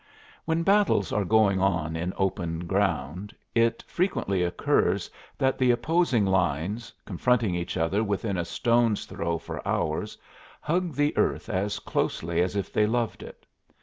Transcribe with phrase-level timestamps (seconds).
[0.45, 6.91] When battles are going on in open ground it frequently occurs that the opposing lines,
[7.05, 10.17] confronting each other within a stone's throw for hours,
[10.59, 13.45] hug the earth as closely as if they loved it.